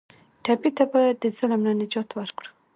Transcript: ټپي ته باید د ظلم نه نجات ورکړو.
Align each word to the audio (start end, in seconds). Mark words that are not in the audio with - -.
ټپي 0.43 0.69
ته 0.77 0.83
باید 0.93 1.15
د 1.19 1.25
ظلم 1.37 1.61
نه 1.67 1.71
نجات 1.81 2.09
ورکړو. 2.13 2.49